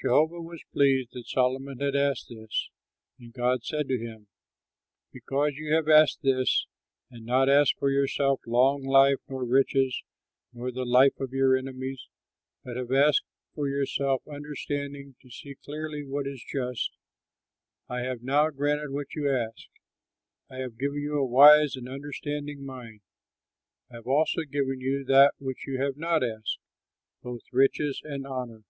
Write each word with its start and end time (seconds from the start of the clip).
Jehovah 0.00 0.40
was 0.40 0.62
pleased 0.72 1.10
that 1.12 1.26
Solomon 1.28 1.80
had 1.80 1.94
asked 1.94 2.30
this; 2.30 2.70
and 3.20 3.30
God 3.30 3.62
said 3.62 3.88
to 3.88 3.98
him, 3.98 4.26
"Because 5.12 5.56
you 5.56 5.74
have 5.74 5.86
asked 5.86 6.22
this 6.22 6.64
and 7.10 7.28
have 7.28 7.28
not 7.28 7.50
asked 7.50 7.76
for 7.78 7.90
yourself 7.90 8.40
long 8.46 8.82
life 8.84 9.18
nor 9.28 9.44
riches 9.44 10.02
nor 10.54 10.72
the 10.72 10.86
life 10.86 11.20
of 11.20 11.34
your 11.34 11.54
enemies, 11.54 12.08
but 12.64 12.78
have 12.78 12.90
asked 12.90 13.26
for 13.54 13.68
yourself 13.68 14.26
understanding 14.26 15.14
to 15.20 15.28
see 15.28 15.54
clearly 15.56 16.02
what 16.06 16.26
is 16.26 16.42
just, 16.50 16.90
I 17.86 18.00
have 18.00 18.22
now 18.22 18.48
granted 18.48 18.92
what 18.92 19.14
you 19.14 19.30
ask; 19.30 19.66
I 20.48 20.56
have 20.56 20.78
given 20.78 21.02
you 21.02 21.18
a 21.18 21.26
wise 21.26 21.76
and 21.76 21.86
understanding 21.86 22.64
mind. 22.64 23.02
I 23.90 23.96
have 23.96 24.06
also 24.06 24.40
given 24.50 24.80
you 24.80 25.04
that 25.04 25.34
which 25.36 25.66
you 25.66 25.78
have 25.82 25.98
not 25.98 26.24
asked, 26.24 26.60
both 27.22 27.42
riches 27.52 28.00
and 28.02 28.26
honor." 28.26 28.64